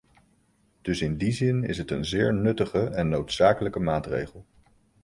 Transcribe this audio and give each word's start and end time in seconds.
Dus 0.81 1.01
in 1.01 1.17
die 1.17 1.31
zin 1.31 1.63
is 1.63 1.77
het 1.77 1.91
een 1.91 2.05
zeer 2.05 2.33
nuttige 2.33 2.85
en 2.89 3.09
noodzakelijke 3.09 3.79
maatregel. 3.79 4.45